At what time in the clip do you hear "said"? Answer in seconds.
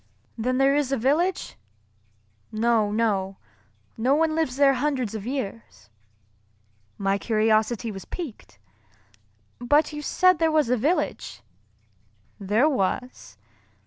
10.01-10.39